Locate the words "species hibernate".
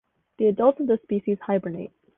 1.03-1.91